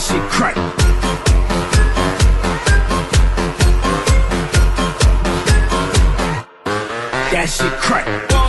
That 0.00 0.06
shit 0.06 0.30
crack. 0.30 0.54
That 7.30 7.46
shit 7.46 7.72
crack. 7.72 8.39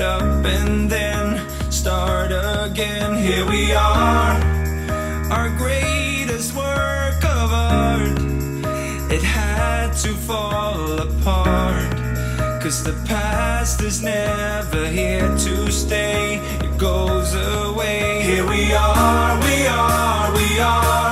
Up 0.00 0.44
and 0.44 0.90
then 0.90 1.38
start 1.70 2.30
again. 2.32 3.16
Here 3.16 3.46
we 3.46 3.72
are, 3.72 4.32
our 5.30 5.48
greatest 5.58 6.54
work 6.54 7.22
of 7.24 7.52
art. 7.52 8.18
It 9.12 9.22
had 9.22 9.92
to 10.04 10.14
fall 10.14 10.98
apart. 10.98 11.92
Cause 12.62 12.82
the 12.82 12.94
past 13.06 13.82
is 13.82 14.02
never 14.02 14.86
here 14.86 15.28
to 15.38 15.70
stay, 15.70 16.36
it 16.64 16.78
goes 16.78 17.34
away. 17.34 18.22
Here 18.22 18.46
we 18.46 18.72
are, 18.72 19.38
we 19.40 19.66
are, 19.66 20.32
we 20.32 20.60
are, 20.60 21.09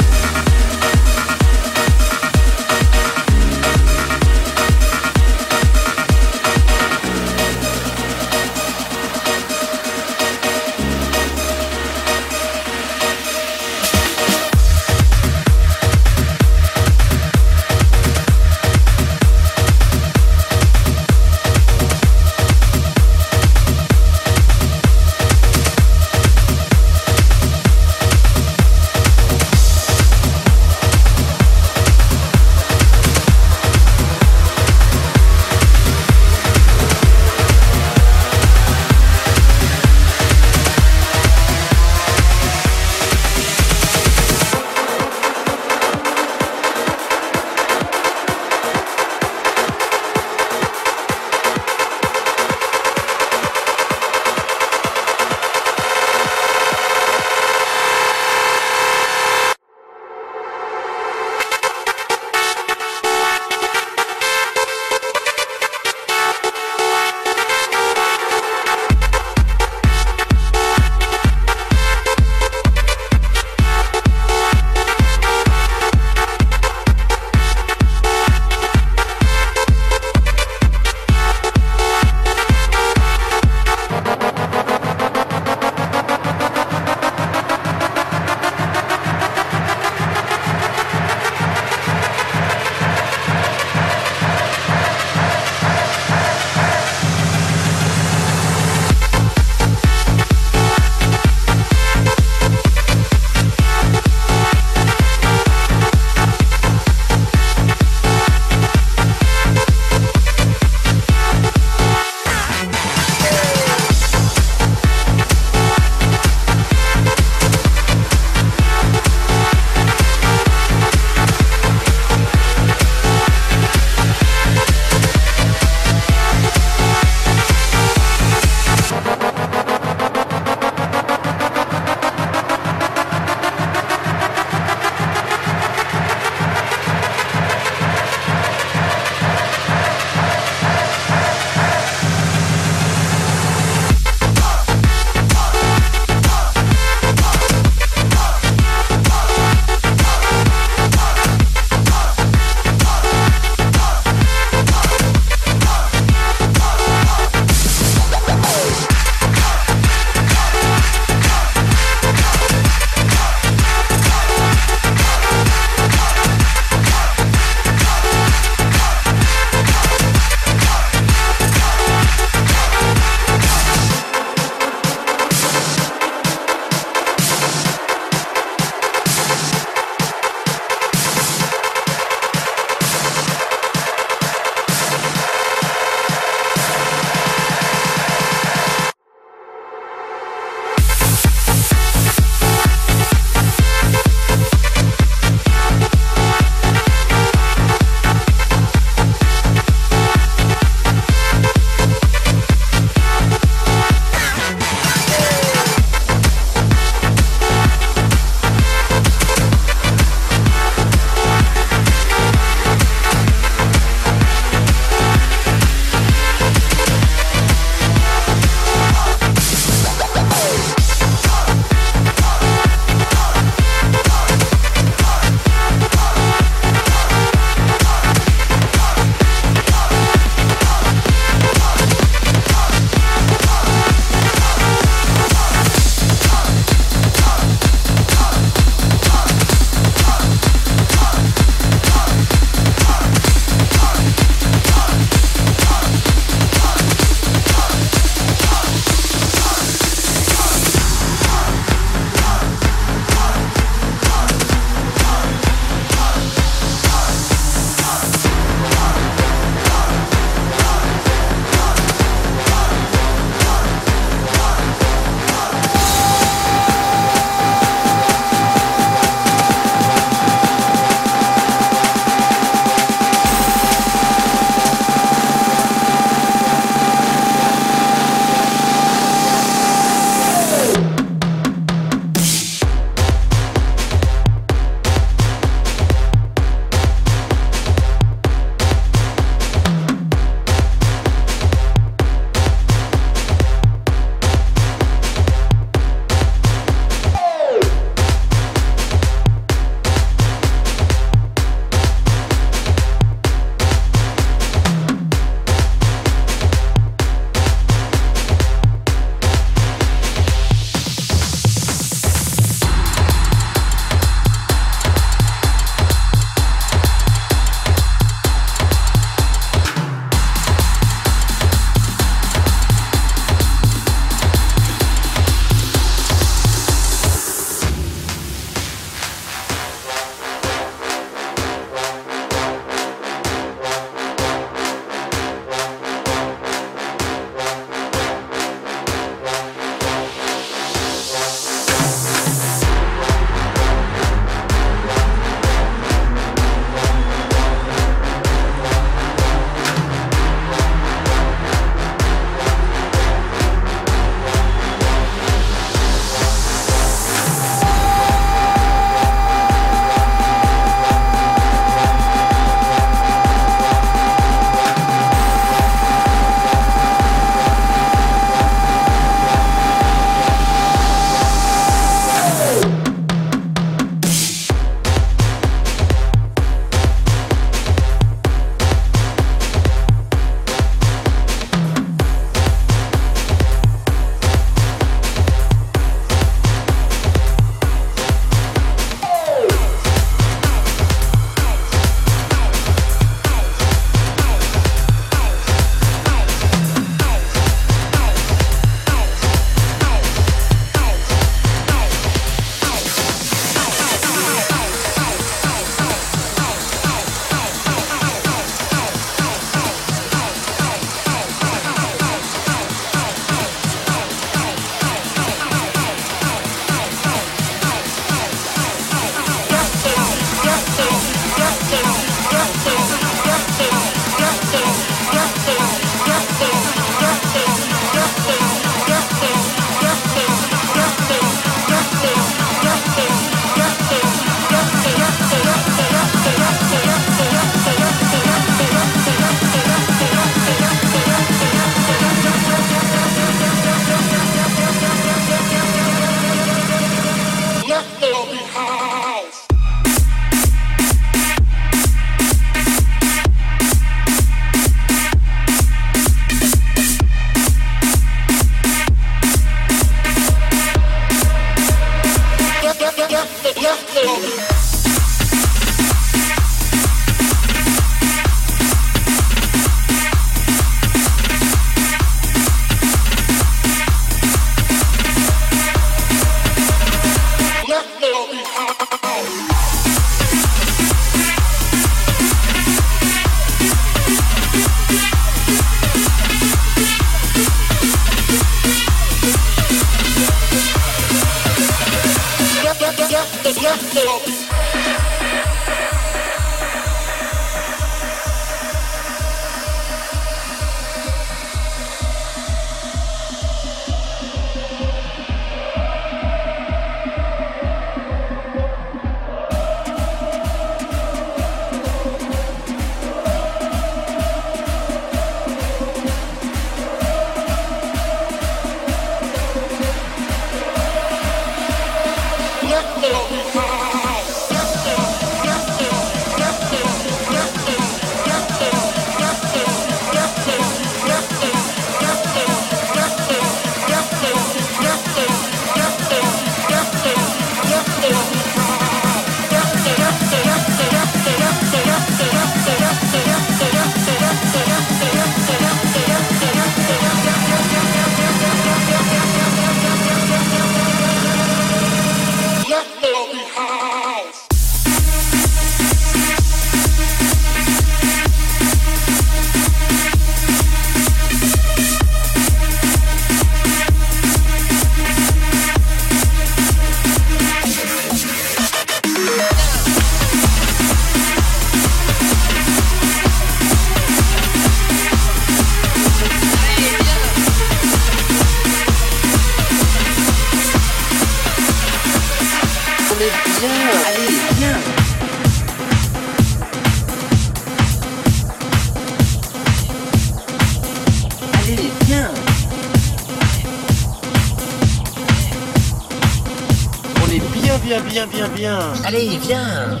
Allez, 599.04 599.38
viens 599.42 600.00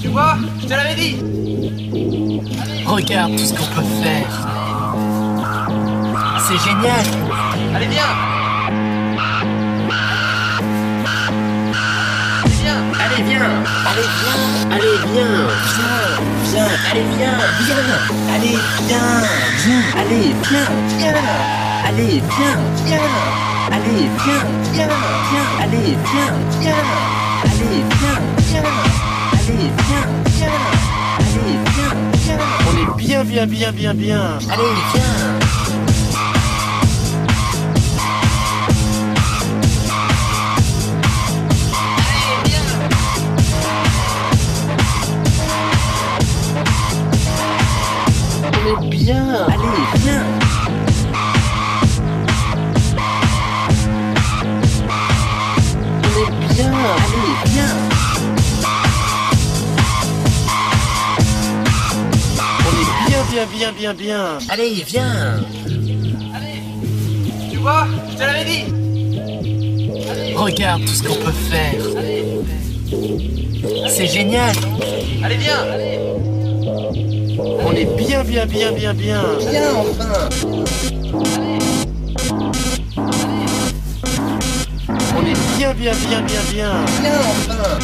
Tu 0.00 0.08
vois, 0.08 0.36
je 0.60 0.66
te 0.66 0.70
l'avais 0.70 0.94
dit 0.94 1.16
Regarde 2.86 3.36
tout 3.36 3.44
ce 3.44 3.54
qu'on 3.54 3.66
peut 3.74 4.02
faire. 4.02 4.28
C'est 6.46 6.58
génial 6.58 7.04
Allez, 7.74 7.86
viens 7.86 8.02
Allez, 12.44 12.52
viens 12.60 12.82
Allez, 13.00 13.22
viens 13.22 13.48
Allez, 13.86 14.08
viens 14.20 14.38
Allez, 14.70 14.98
viens 15.12 15.46
Viens 15.74 16.04
Viens 16.52 16.72
Allez, 16.90 17.06
viens 17.16 17.38
Viens 17.60 17.82
Allez, 18.34 18.58
viens 18.86 19.14
Viens 19.64 19.82
Allez, 19.98 20.34
viens 20.48 20.70
Viens 20.98 21.14
Allez, 21.86 22.22
viens 22.36 22.58
Viens 22.86 23.53
Allez, 23.70 24.08
viens 24.24 24.44
Viens 24.72 24.88
Viens. 25.30 25.48
Allez, 25.62 25.96
viens 26.12 26.34
Viens. 26.60 26.74
Allez, 27.44 27.82
viens 28.00 28.20
Viens. 28.38 28.62
Allez, 29.32 29.70
viens 29.88 30.08
Viens. 30.36 30.58
Allez, 31.18 31.58
viens 31.74 31.94
Viens. 32.24 32.42
On 32.66 32.74
est 32.76 32.96
bien, 32.96 33.24
bien, 33.24 33.46
bien, 33.46 33.72
bien, 33.72 33.94
bien. 33.94 34.38
Allez, 34.50 34.74
viens. 34.92 35.12
On 48.52 48.84
est 48.84 48.88
bien. 48.88 49.24
Allez, 49.48 50.00
viens 50.02 50.43
bien, 63.54 63.72
bien, 63.72 63.72
bien, 63.72 63.94
bien, 63.94 63.94
bien. 63.94 64.38
Allez, 64.48 64.84
viens 64.86 65.40
Tu 67.50 67.56
vois, 67.58 67.86
je 68.10 68.16
te 68.16 68.20
l'avais 68.20 68.44
dit. 68.44 68.64
Regarde 70.34 70.84
tout 70.84 70.92
ce 70.92 71.02
qu'on 71.02 71.14
peut 71.14 71.32
faire. 71.50 71.74
C'est 73.88 74.06
génial. 74.06 74.54
Allez, 75.22 75.36
viens. 75.36 75.64
On 77.66 77.72
est 77.72 77.96
bien, 77.96 78.24
bien, 78.24 78.46
bien, 78.46 78.72
bien, 78.72 78.94
bien. 78.94 79.22
Viens 79.50 79.74
enfin. 79.74 80.28
On 85.16 85.22
est 85.22 85.56
bien, 85.56 85.72
bien, 85.74 85.92
bien, 86.08 86.20
bien, 86.22 86.40
bien. 86.52 86.84
Viens 87.00 87.20
enfin 87.20 87.78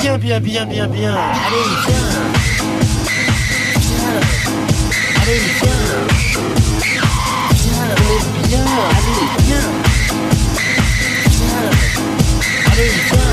bien, 0.00 0.18
bien, 0.18 0.40
bien, 0.40 0.66
bien, 0.66 0.86
bien. 0.86 1.14
Allez, 1.14 1.66
viens. 1.86 2.08
Viens 3.80 4.20
Allez, 5.20 5.40
viens. 5.60 5.82
Viens, 8.48 8.66
Allez, 8.68 9.22
viens 9.44 9.58
Viens 9.58 9.68
Allez, 12.72 12.92
viens 13.10 13.32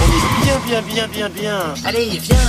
On 0.00 0.08
est 0.10 0.24
bien, 0.44 0.58
bien, 0.66 0.82
bien, 0.82 1.06
bien, 1.08 1.28
bien. 1.28 1.60
Allez, 1.84 2.18
viens 2.20 2.48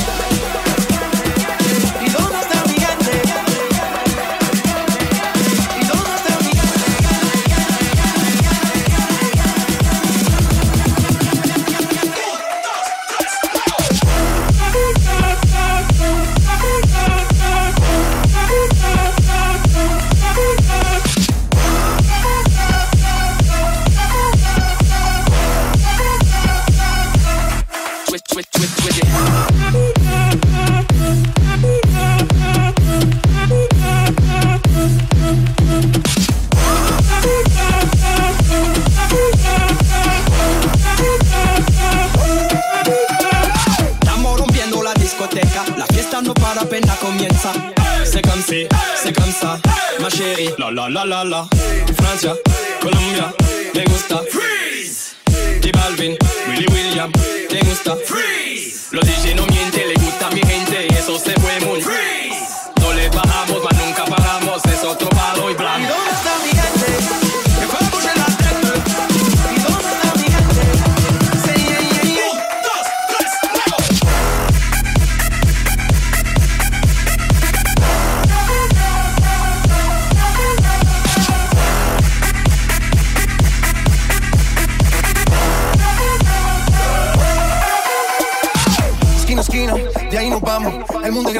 la 50.73 50.87
la 50.89 51.05
la 51.05 51.23
la. 51.23 51.47
Francia, 51.95 52.33
Colombia, 52.81 53.33
me 53.73 53.83
gusta. 53.85 54.21
Freeze. 54.29 55.15
T 55.61 55.71
Balvin, 55.71 56.17
Willy 56.47 56.65
William, 56.71 57.11
te 57.49 57.59
gusta. 57.59 57.95
Freeze. 58.05 58.20